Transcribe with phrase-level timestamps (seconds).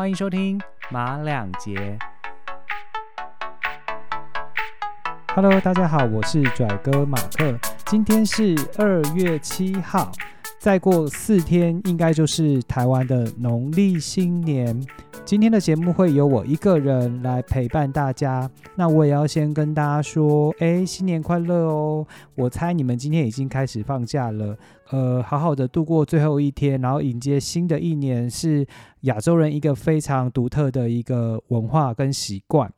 [0.00, 0.58] 欢迎收听
[0.90, 1.98] 马两节。
[5.34, 7.54] Hello，大家好，我是拽哥马克。
[7.84, 10.10] 今天是二月七号，
[10.58, 14.74] 再过四天应该就是台湾的农历新年。
[15.30, 18.50] 今天的节目会由我一个人来陪伴大家。
[18.74, 22.04] 那我也要先跟大家说，哎，新年快乐哦！
[22.34, 24.58] 我猜你们今天已经开始放假了，
[24.90, 28.66] 呃，好好的度过最后一天，然后迎接新的一年，是
[29.02, 32.68] 亚洲人一个非常独特的一个文化跟习惯。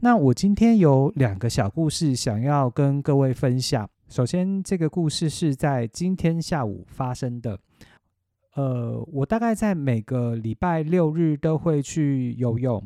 [0.00, 3.88] 那我今天有两个小故事想要跟各位分享。
[4.10, 7.58] 首先，这个故事是在今天下午发生的。
[8.54, 12.82] 呃，我大概在每个礼拜六日都会去游泳。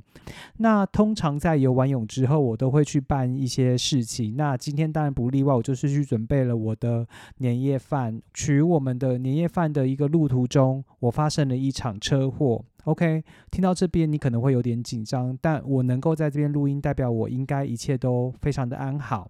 [0.58, 4.36] 那通常在游完泳之后，我都会去办一些事情。
[4.36, 7.06] 那今天当然不例外，我就是去准备了我的
[7.38, 8.20] 年夜饭。
[8.32, 12.64] 取我们的年夜饭的一个路途中，我发生了一场车祸。
[12.86, 19.28] OK，听到这边你可能会有点紧张，但我能够在这边录音，代表我应该一切都非常的安好。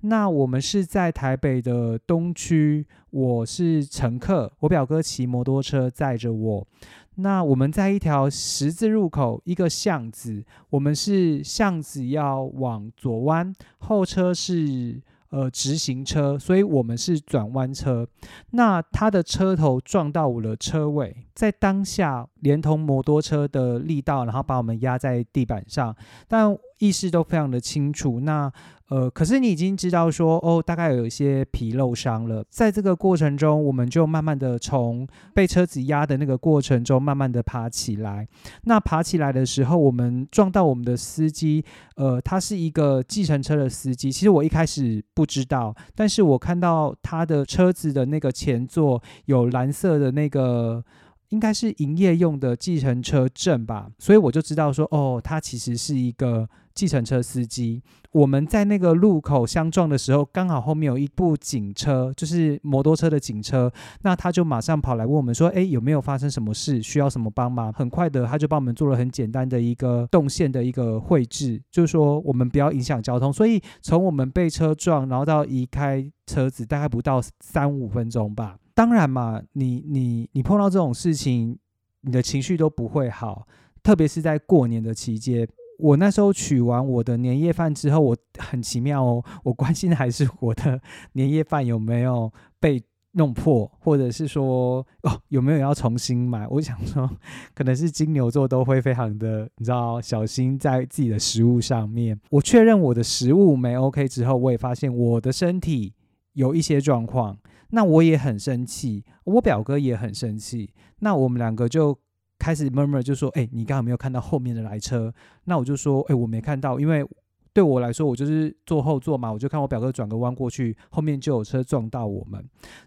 [0.00, 6.66] 那我们是在台北的东区，我是乘客，我表哥骑摩托车载着我。
[7.14, 15.00] 那我们在一条十字路口，一个巷子，我们是巷子要往左弯，后车是。
[15.30, 18.06] 呃，直行车，所以我们是转弯车。
[18.50, 25.94] 那他的车头撞到我的车尾，在当下连同摩托车的力道，然后把我们压在地板上，
[26.28, 28.20] 但意识都非常的清楚。
[28.20, 28.52] 那
[28.88, 32.44] 呃，可是你已经知道说，哦，大概有一些皮肉伤了。
[32.48, 35.04] 在这个过程中，我们就慢慢的从
[35.34, 38.28] 被车子压的那个过程中，慢慢的爬起来。
[38.62, 41.64] 那爬起来的时候，我们撞到我们的司机，
[41.96, 44.12] 呃，他是一个计程车的司机。
[44.12, 50.84] 其实我一开始不知道，但是我看到他的车子的那个前座有蓝色的那个。
[51.30, 57.82] 应该是营业用的计程车证吧，所以我就知道说，哦，他其实是一个计程车司机。
[58.12, 63.70] 我们在那个路口相撞的时候，刚好后面有一部警车，就是摩托车的警车，
[64.02, 67.72] 那他就马上跑来问我们说，哎，有没有发生什么事，需要什么帮忙？
[67.72, 73.32] 很快的，他就帮我们做了很简单的一个动线的一个绘制，就是说我们不要影响交通。
[73.32, 78.56] 所以从我们被车撞，然后到移开车子，大概不到三五分钟吧。
[78.76, 81.58] 当然嘛，你你你碰到这种事情，
[82.02, 83.48] 你的情绪都不会好，
[83.82, 85.48] 特别是在过年的期间。
[85.78, 90.78] 我那时候取完我的年夜饭之后，我很奇妙哦，我关心的还是我的
[91.14, 92.82] 年夜饭有没有被
[93.12, 96.46] 弄破，或者是说哦有没有要重新买。
[96.48, 97.10] 我想说，
[97.54, 102.20] 可能是金牛座都会非常的你知道小心在自己的食物上面。
[102.28, 105.94] 我确认我的食物没 OK 之后，我也发现我的身体
[106.34, 107.38] 有一些状况。
[107.76, 110.72] 那我也很生气，我表哥也很生气。
[111.00, 111.94] 那我们两个就
[112.38, 115.12] 开始闷闷就说：“哎，你刚刚没有看到后面的来车？”
[115.44, 117.06] 那我就说：“哎，我没看到，因为
[117.52, 122.42] 对我来说，我就是坐后座嘛，我就看我表哥转个弯过去，后面就有车撞到我们。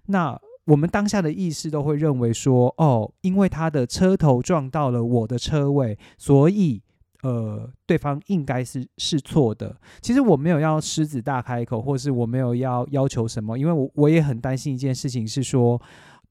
[0.07, 0.35] 那
[0.65, 6.81] 我们当下的意识都会认为说：哦，因为他的车头撞到了我的车位，所以。”
[7.23, 9.75] 呃，对方应该是是错的。
[10.01, 15.81] 其实我没有要狮子大开口，或是我没有要要求什么，因为我我也很担心一件事情，是说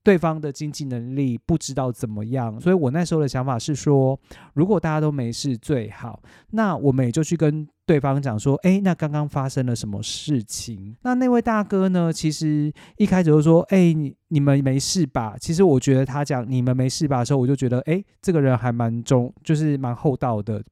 [0.02, 2.58] 对方的经济能力不知道怎么样。
[2.60, 4.18] 所以我那时候的想法是说，
[4.54, 10.96] 如果大家都没事最好，那我们也就去跟对方讲说，哎，那刚刚发生了什么事情？
[11.02, 12.10] 那那位大哥呢？
[12.10, 15.36] 其实一开始就说，哎，你你们没事吧？
[15.38, 20.62] 其实我觉得他讲你们没事吧的时候，我就觉得，哎，这个人还蛮忠，就是蛮厚道的。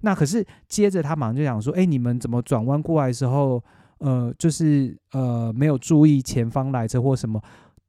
[0.00, 3.62] 那可是接着他马上就讲说，哎，你们怎么转弯过来的时候，
[3.98, 7.42] 呃，就是呃没有注意前方来车或什么？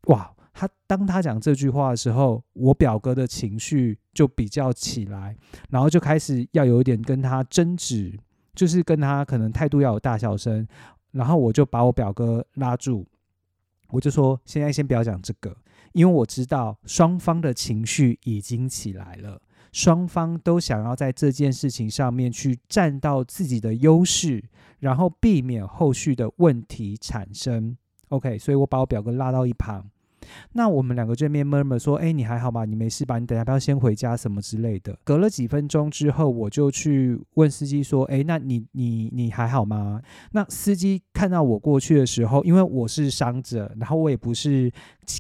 [0.08, 5.36] 哇，他当他讲这句话的时候，我表哥的情绪就比较起来，
[5.70, 8.14] 然后就开始要有一点跟他争执，
[8.54, 10.68] 就是跟他可能态度要有大小声，
[11.12, 13.08] 然后我就把我表哥拉住，
[13.90, 15.56] 我就说现在先不要讲这个，
[15.94, 19.42] 因为我知道双方的情绪已经起来了。
[19.72, 24.44] 双方都想要在这件事情上面去占到自己的优势，
[24.80, 27.78] 然后避免后续的问题产生。
[28.10, 29.90] OK，所以我把我表哥拉到一旁。
[30.54, 32.64] 那我们两个这边默默说：“哎，你还好吗？
[32.64, 33.18] 你没事吧？
[33.18, 40.00] 你等下不要先回家什么之类的。”隔了几分钟之后，我就去问司机说：“哎，那你你你还好吗？”
[40.32, 44.72] 那司机看到我过去的时候，因为我是伤者，然后我也不是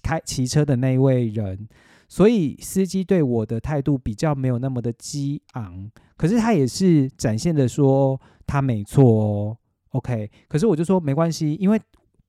[0.04, 1.68] 开骑车的那一位人。
[2.12, 9.58] 所以司机对我的态度比较没有那么的激昂，可是他也是展现的说他没错哦
[9.92, 10.30] ，OK。
[10.50, 11.80] 可是我就说没关系，因为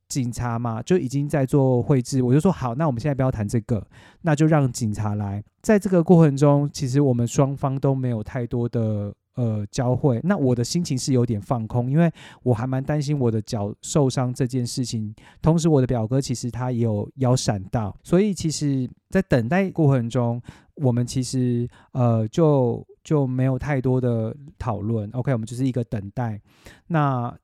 [0.08, 3.84] 警察嘛就已经在做绘制，我就说好，那我们现在不要谈这个，
[4.20, 5.42] 那就让警察来。
[5.62, 9.12] 在这个过程中，其实我们双方都没有太多的。
[9.34, 10.20] 呃，交汇。
[10.22, 12.10] 那我的心情是有点放空，因为
[12.42, 15.14] 我还蛮担心我的脚受伤这件事情。
[15.40, 20.40] 同时，我的表哥其实他也有腰闪到，所以其实，在等待过程中，
[20.74, 25.10] 我们其实呃就就没有太多的讨论。
[25.12, 26.40] OK，我们就是一个等待。
[26.86, 27.36] 那。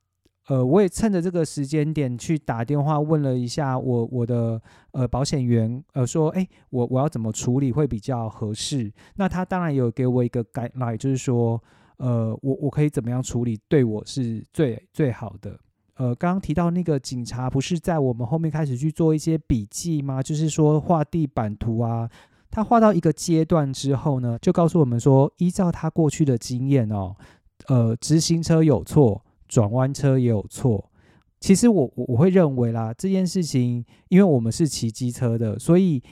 [0.49, 4.61] 呃，我也趁着这个时间点去打电话问了一下我我的
[4.93, 8.91] 呃保险员，呃说，哎，我我要怎么处理会比较合适？
[9.17, 11.63] 那他当然有给我一个 guideline，就是说，
[11.99, 15.59] 呃，我我可以怎么样处理对我是最最好的？
[15.97, 20.23] 呃，刚刚提到那个警察不是在我们后面开始去做一些笔记吗？
[20.23, 22.09] 就是说画地板图啊，
[22.51, 27.15] 他画到一个阶段之后呢，就告诉我们说，依照他过去的经验哦，
[27.67, 29.23] 呃，直行车有错。
[29.49, 30.91] 转弯车也有错，
[31.41, 36.03] 其实我我我会认为啦，这件事情，因为我们是骑机车的，所以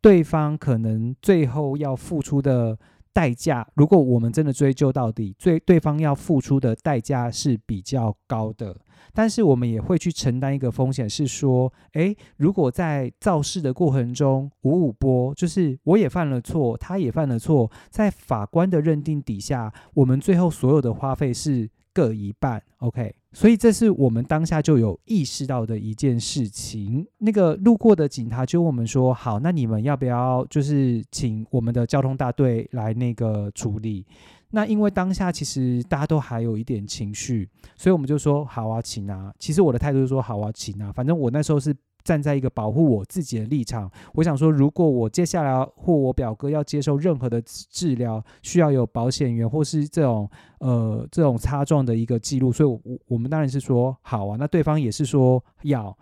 [0.00, 2.78] 对方可能最后要付出的
[3.12, 8.74] 代价，如果我们真的追究到底，最对方要付出的代价是比较高的。
[9.12, 21.68] 但是我们也会去承担一个风险，是说，诶，如果在肇事的过程中五五波，就是我也犯了错，他也犯了错，在法官的认定底下，我们最后所有的花费是。
[21.94, 27.06] 各一半，OK，所以这是我们当下就有意识到的一件事情。
[27.18, 34.06] 那个路过的警察就问我们说：“好，那你们要不要就是请我们的交通大队来那个处理？”
[34.54, 41.74] 那因为当下其实大家都还有一点情绪，所以我们就说：“好啊，请啊。”其实我的态度是说：“好啊，请啊。”反正我那时候是。
[42.04, 50.28] 站在一个保护我自己的立场，我想说，如果我接下来或我表哥要接受任何的治疗，需要有保险员或是这种
[50.58, 54.36] 呃这种擦撞的一个记录，所以，我我们当然是说好啊。
[54.38, 55.96] 那对方也是说要，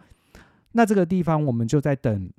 [0.73, 2.31] 那这个地方我们就在等。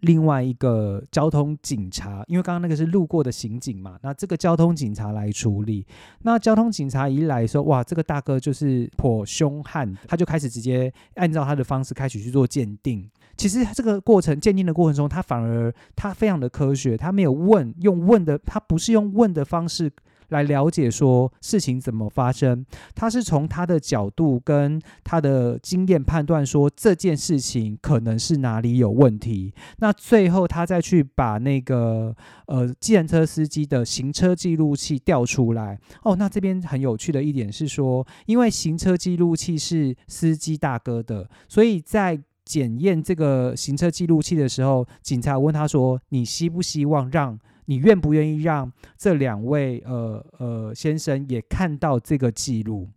[0.00, 5.86] 另外一个交通警察，因为刚刚那个是路过的刑警嘛，那这个交通警察来处理。
[6.22, 13.08] 那交通警察一来说，哇，这个大哥就是颇凶悍，他就开始直接按照他的方式开始去做鉴定。
[13.36, 19.90] 其实这个过程鉴定的过程中，他反而他非常的科学，他没有问用问的，他不是用问的方式。
[20.30, 32.14] 来了解说事情怎么发生，他是从他的角度跟他的经验判断说这件事情可能是哪里有问题，那最后他再去把那个
[32.46, 35.78] 呃，计程车司机的行车记录器调出来。
[36.02, 47.38] 哦，那这边很有趣的一点是说，因为行车记录器是司机大哥的，所以在检验这个行车记录器的时候，警察问他说：“你希不希望让？”
[47.70, 52.88] 你愿不愿意让这两位呃呃先生也看到这个记录？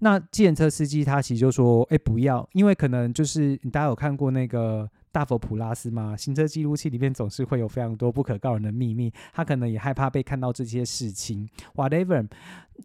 [0.00, 6.16] 那计程车司机他其实就说：“哎，不要，因为可能就是大家有看过那个大佛普拉斯吗？
[6.16, 11.48] 行车记录器里面总是会有非常多不可告人的秘密，他可能也害怕被看到这些事情。
[11.76, 12.26] Whatever，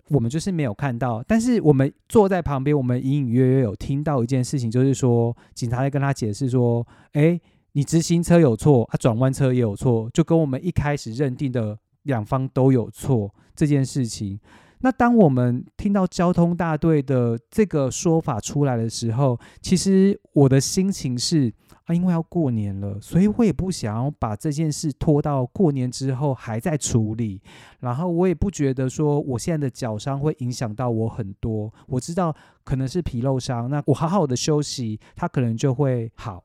[0.10, 7.42] 我们就是没有看到，但是我们坐在旁边，我们隐隐约约有听到一件事情，就是说警察在跟他解释说：，哎。”
[7.74, 14.40] 你直行车有错，啊，转弯车也有错，就跟我们一开始认定的两方都有错这件事情。
[14.84, 21.54] 那当我们听到交通大队的这个说法出来的时候，其实我的心情是
[21.86, 27.40] 啊，因为要过年了，所以我也不想要把这件事拖到过年之后还在处理。
[27.80, 36.44] 然后我也不觉得说我现在的脚伤会影响到我很多，我知道可能是皮肉伤，那我好好的休息，它可能就会好。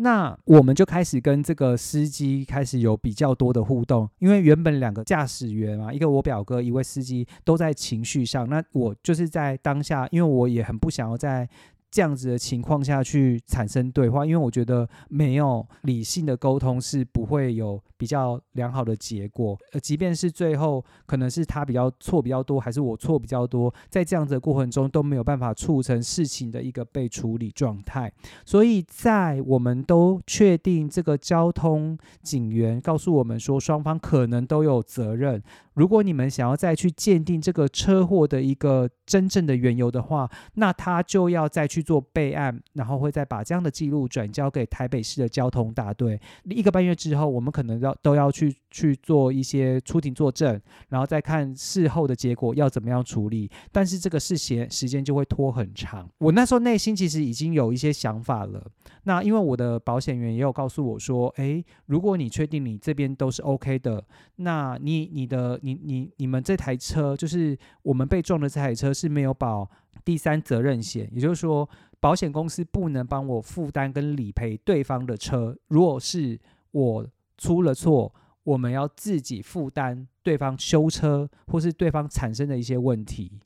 [0.00, 8.48] 那我们就开始跟这个司机开始有比较多的互动，因为原本两个驾驶员啊，一个我表哥，一位司机都在情绪上。
[8.48, 11.48] 那我就是在当下，因为我也很不想要在。
[11.90, 19.58] 这样子的情况下去产生对话，因为我觉得没有理性的沟通是不会有比较良好的结果。
[19.72, 28.12] 呃，即便是最后可能是他比较错比较多，还是我错比较多，在这样子的过程中都没有办法促成事情的一个被处理状态。
[28.44, 35.42] 所以在我们都确定这个交通警员告诉我们说双方可能都有责任。
[35.74, 46.20] 如果你们想要再去鉴定这个车祸的一个真正的缘由的话，那他就要再去去做备案，然后会再把这样的记录转交给台北市的交通大队。
[46.44, 53.48] 一个半月之后，我们可能要都要去去做一些出庭作证，然后再看事后的结果要怎么样处理。
[53.70, 56.10] 但是这个事情时间就会拖很长。
[56.18, 58.66] 我那时候内心其实已经有一些想法了。
[59.04, 64.04] 那因为我的保险员也有告诉我说，诶，如果你确定你这边都是 OK 的，
[64.36, 65.58] 那你你的。
[65.68, 69.68] 你你你们这台车就是我们被撞的这台车是没有保
[70.04, 71.68] 第三责任险，也就是说
[72.00, 76.38] 保险公司不能帮我负担跟理赔对方的车，如果是
[76.70, 78.12] 我出了错，
[78.44, 83.40] 我们要自己负担对方修车或是对方产生的一些问题。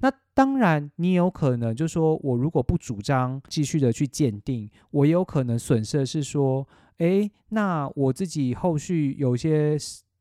[0.00, 6.66] 那当然，你有可能就说，我如果不主张继续的去鉴定，我也有可能损失的是说，
[6.98, 9.76] 诶，那我自己后续有些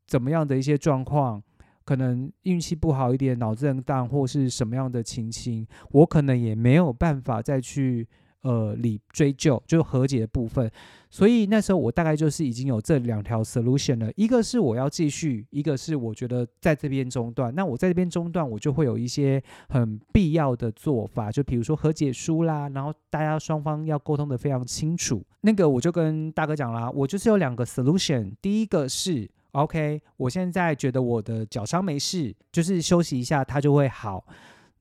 [0.05, 1.41] 怎么样的一些状况，
[1.85, 8.07] 可能运气不好一点，脑震荡或是什么样的情形，我可能也没有办法再去。
[8.41, 10.69] 呃，理追究就和解的部分，
[11.09, 17.51] 所以那时候我大概就是已经有这两条 solution 了，一个是我要继续，一个是我觉得在这边中断。
[17.55, 25.25] 那我在这边中断，我就会有一些很必要的做法，就比如说和解书啦，然后大家双方要沟通的非常清楚。
[25.41, 34.25] 那个我就跟大哥讲啦，我就是有两个 solution，第一个是 OK，我现在觉得我的脚伤没事，就是休息一下它就会好。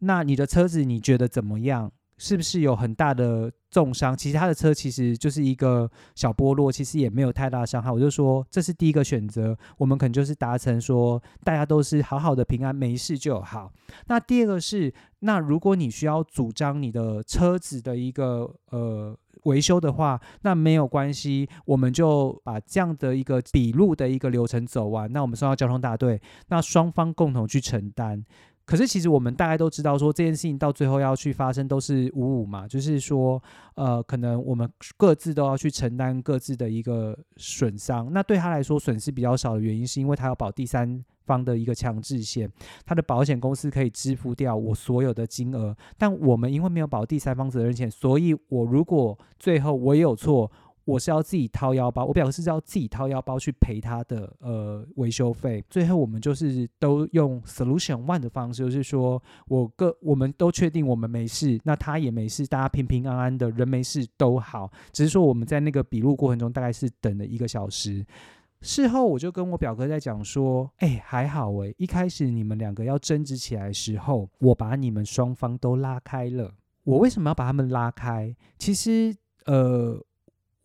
[0.00, 1.90] 那你的车子你觉得怎么样？
[2.16, 4.16] 是不是有很大的重伤？
[4.16, 7.90] 其实他的车其实就是一个小剥落，其实也没有太大伤害。
[7.90, 13.72] 我就说这是第一个选择，我们可能就是达成说大家都是好好的平安没事就好。
[14.06, 25.10] 那第二个是，那如果你需要主张你的车子的一个呃维修的话，那没有关系，我们就把这样的一个笔录的一个流程走完。
[25.12, 28.24] 那我们送到交通大队，那双方共同去承担。
[28.66, 33.42] 可是其实我们大概都知道，说这件事情到最后要去发生都是五五嘛，就是说，
[33.74, 38.10] 呃，可能我们各自都要去承担各自的一个损伤。
[38.10, 42.50] 那对他来说损失比较少的原因，是因为他要保第三方的一个强制险，
[42.84, 45.76] 他的保险公司可以支付掉我所有的金额。
[45.98, 50.50] 但我们因为没有保第三方责任险，所以我如果最后我也有错。
[50.86, 55.64] 我是要自己掏腰包，我表示是要自己掏腰包去赔他的呃维修费。
[55.70, 64.70] 最后我们就是都用 solution one 的方式，就是说我个我们都确定我们没事，那他也没事，大家平平安安的，人没事都好。
[64.92, 68.04] 只是说我们在那个笔录过程中大概是等了一个小时。
[68.64, 76.54] 事后我就跟我表哥在讲说，哎，还好哎，一开始你们两个要争执起来时候，我把你们双方都拉开了。
[76.82, 78.34] 我为什么要把他们拉开？
[78.58, 80.02] 其实呃。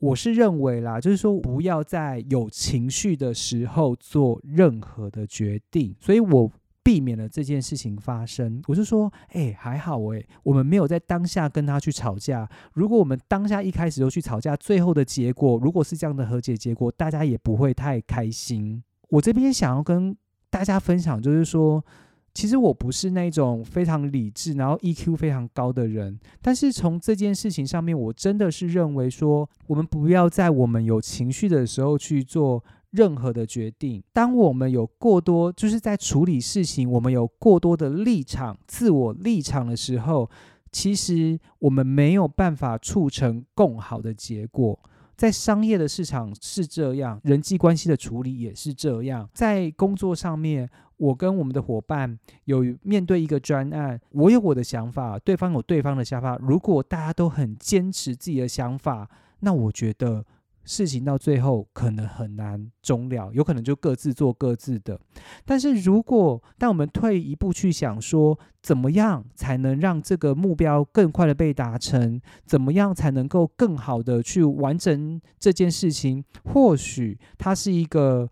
[0.02, 6.50] 我是认为啦，就是说不要在有情绪的时候做任何的决定，所以我
[6.90, 8.60] 避免了这件事情发生。
[8.66, 12.50] 我就说，哎，还好哎，我们没有在当下跟他去吵架。
[12.74, 18.84] 如果我们当下一开始就去吵架，最后的结果如果是这样的和解结果，大家也不会太开心。
[19.10, 20.18] 我这边想要跟
[20.50, 21.86] 大家分享，就是说。
[22.32, 26.18] 其实我不是那种非常理智，然后 EQ 非常高的人。
[26.42, 34.04] 但是从这件事情上面，我真的是认为说，我们不要在我们有情绪的时候去做任何的决定。
[34.14, 40.30] 当我们有过多，就是在处理事情，我们有过多的立场、自我立场的时候，
[40.72, 44.80] 其实我们没有办法促成更好的结果。
[45.16, 50.70] 在商业的市场是这样，人际关系的处理也是这样，在工作上面。
[51.00, 56.38] 我跟我们的伙伴有面对一个专案，我有我的想法，对方有对方的想法。
[56.42, 60.26] 如果大家都很坚持自己的想法，那我觉得
[60.70, 65.00] 事情到最后可能很难终了，有可能就各自做各自的。
[65.44, 78.30] 但是如果当我们退一步去想，说怎么样才能让这个目标更快的被达成，怎么样才能够更好的去完成这件事情，或许它是一个。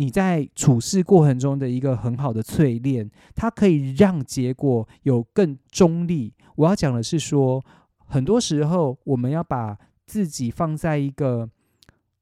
[0.00, 6.32] 你在处事过程中的一个很好的淬炼，它可以让结果有更中立。
[6.54, 7.60] 我要讲的是说，
[8.06, 11.50] 很多时候我们要把自己放在一个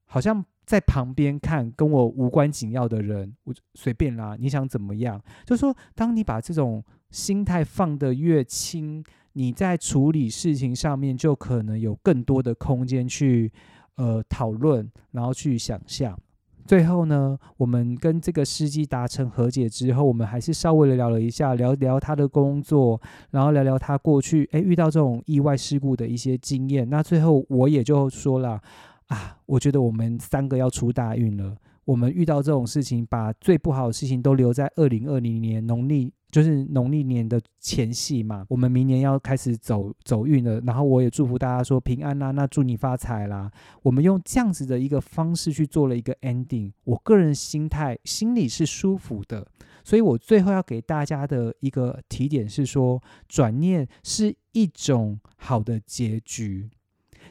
[0.07, 5.21] 好像在旁边看，跟我无关紧要的人，我随便啦，你想怎么样？
[5.45, 13.53] 就说，当你把这种心态放得越轻，你在处理事情上面就可能有更多的空间去
[13.97, 16.19] 呃讨论，然后去想象。
[16.65, 26.91] 最后呢，我们跟这个司机达成和解之后，我们还是稍微的聊了一下，聊聊他的工作，然后聊聊他过去诶遇到这种意外事故的一些经验。
[26.91, 28.61] 那最后我也就说了
[29.07, 31.57] 啊，我觉得我们三个要出大运了。
[31.85, 36.13] 我们遇到这种事情，把最不好的事情都留在二零二零年农历。
[36.29, 40.61] 就是农历年的前夕嘛，我们明年要开始走走运了。
[40.63, 43.51] 然后我也祝福大家说平安啦，那祝你发财啦。
[43.83, 49.47] 我们用这样子的一个方式去做了一个 ending，我个人心态心里是舒服的。
[49.85, 56.69] 所以我最后要给大家的一个提点是说，转念是一种好的结局。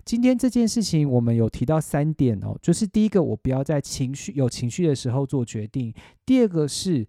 [0.05, 5.91] 今天这件事情我们有提到三点哦，就是第一个，我不要在情绪有情绪的时候做决定；
[6.25, 7.05] 第二个是。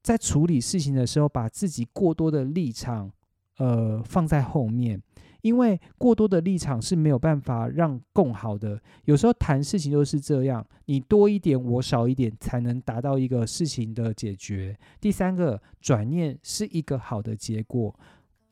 [0.00, 3.10] 在处理事情的时候，把自己过多的立场，
[3.58, 5.02] 呃，放在后面，
[5.42, 8.80] 因为过多的立场是没有办法让共好的。
[9.04, 14.78] 有时候谈事情就是这样，你多一点，我少一点，才能达到一个事情的解决。
[14.98, 17.94] 第三个，转念是一个好的结果。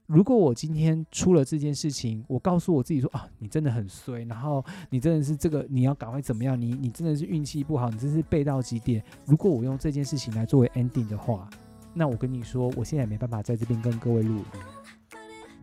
[0.06, 6.60] 如果我今天出了这件事情，我告诉我自己说啊，你真的很衰，然后你真的是这个，你要赶快怎么样？
[6.60, 9.02] 你你真的是运气不好，你真是背到极点。
[9.24, 11.50] 如果我用这件事情来作为 ending 的话，
[11.92, 14.42] 那我跟你说，我现在也没办法在这边跟各位录。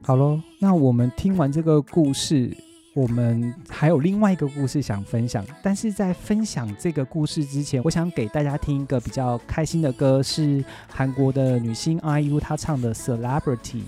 [0.02, 2.56] 好喽，那我们听完这个故事，
[2.94, 5.44] 我们还有另外一个故事想分享。
[5.62, 13.82] 但是在分享这个故事之前，我想给大家听一个比较开心的歌，是韩国的女星 IU 她唱的《Celebrity》。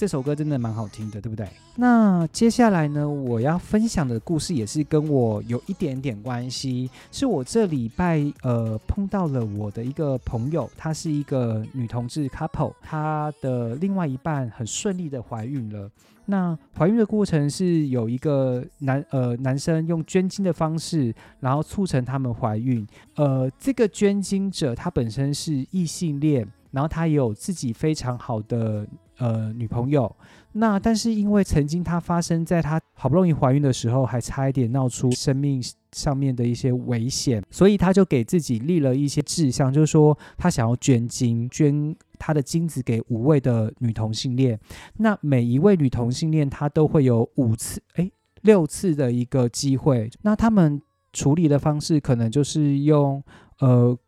[0.00, 1.46] 这首歌真的蛮好听的，对不对？
[1.76, 15.90] 那接下来呢，我要分享的故事也是跟我有一点点关系，是我这礼拜呃碰到了我的一个朋友，她是一个女同志 couple，她的另外一半很顺利的怀孕了。
[16.24, 22.86] 那怀孕的过程是有一个男呃男生用捐精的方式，然后促成他们怀孕。
[23.16, 28.86] 呃，这个捐精者他本身是异性恋，然后他也有自己非常好的。
[29.20, 30.16] 呃，女朋友，
[30.52, 35.62] 那但是因为曾经她发生在她好不容易怀孕的时候，还差一点闹出生命
[35.92, 44.58] 上面的一些危险，所以她就给自己立了一些志向，就是说她想要捐精，捐她的精子给五位的女同性恋。
[44.96, 48.10] 那每一位女同性恋，她都会有五次，哎，
[48.40, 50.10] 六次的一个机会。
[50.22, 50.80] 那他们
[51.12, 53.22] 处理的方式可能就是用
[53.58, 53.98] 呃。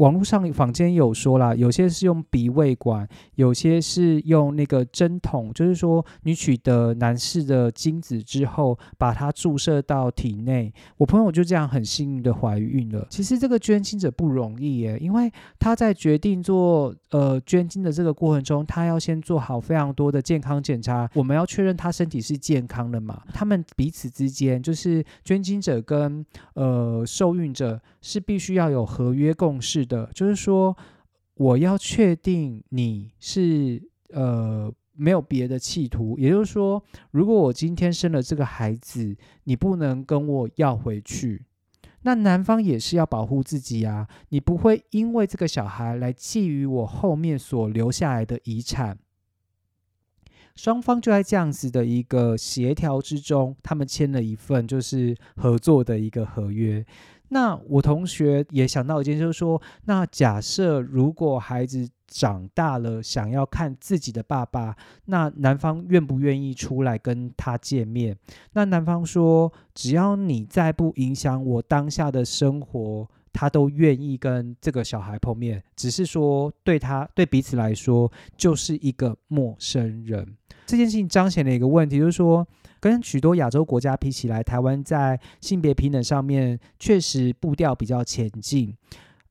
[0.00, 10.72] 网络上坊间有说啦，有些是用鼻胃管，有些是用那个针筒，就是说你取得男士的精子之后，把它注射到体内。
[10.96, 13.06] 我朋友就这样很幸运的怀孕了。
[13.10, 23.22] 其实这个捐精者不容易耶，因为他在决定做呃捐精的这个过程中，他要先做好非常多的健康检查，我们要确认他身体是健康的嘛。
[23.34, 29.86] 他们彼此之间，就是捐精者跟呃受孕者是必须要有合约共识。
[29.90, 30.76] 的，就是说，
[31.34, 41.44] 我要确定你是呃没有别的企图，也就是说，如果我今天生了这个孩子，你不能跟我要回去，
[42.02, 48.98] 那男方也是要保护自己啊，你不会因为这个小孩来觊觎我后面所留下来的遗产。
[50.56, 56.84] 双方就在这样子的一个协调之中，他们签了一份就是合作的一个合约。
[57.32, 68.16] 那我同学也想到一件，就是说，那假设如果孩子长大了，想要看自己的爸爸，那男方愿不愿意出来跟他见面？
[68.54, 75.62] 那男方说，只要你再不影响我当下的生活，他都愿意跟这个小孩碰面。
[75.76, 80.36] 只是说，对他对彼此来说，就是一个陌生人。
[80.66, 82.44] 这件事情彰显了一个问题，就是说。
[82.80, 88.74] 跟许多亚洲国家比起来，台湾在性别平等上面确实步调比较前进，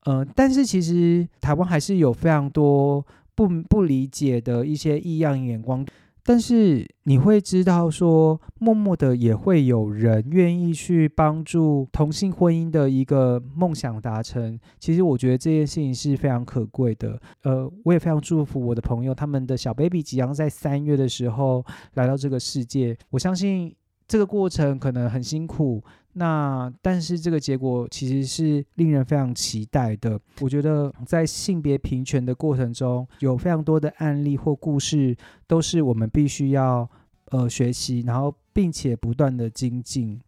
[0.05, 5.85] 呃，但是其实台湾还是有非常多不不理解的一些异样眼光。
[6.30, 14.60] 但是你会知道，说默默的也会有人愿意去帮助同性婚姻的一个梦想达成。
[14.78, 17.20] 其实我觉得这件事情是非常可贵的。
[17.42, 21.65] 呃，我也非常祝福我的朋友，他们的小 baby 即将在三月的时候
[21.96, 22.96] 来到这个世界。
[23.10, 23.76] 我相信
[24.10, 25.82] 这个过程可能很辛苦。
[26.13, 30.19] 那但是这个结果其实是令人非常期待的。
[30.41, 36.89] 我觉得在性别平权的过程中，有非常多的案例或故事，都是我们必须要
[37.26, 40.19] 呃学习，然后并且不断的精进。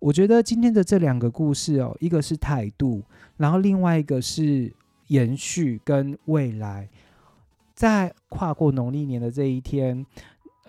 [0.00, 3.00] 我觉得今天的这两个故事哦，一个是态度，
[3.36, 4.70] 然后另外一个是
[5.06, 6.88] 延续跟未来，
[7.72, 10.04] 在跨过农历年的这一天。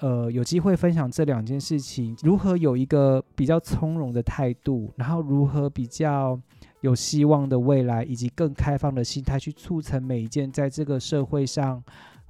[0.02, 6.40] 呃，有机会分享这两件事情，如何有一个比较从容的态度，然后如何比较
[6.82, 11.84] 有希望的未来，以及更开放的心态去促成每一件在这个社会上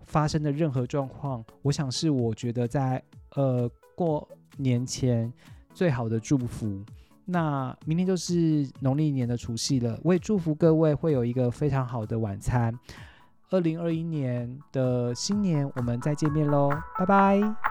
[0.04, 3.02] 发生的任何状况，我想是我觉得在
[3.36, 5.32] 呃过年前
[5.74, 6.84] 最好的祝福。
[7.24, 12.78] 那明天就是农历年的除夕了，我也祝福各位会有一个非常好的晚餐。
[13.52, 17.71] 二零二一年的新年，我们再见面喽，拜拜。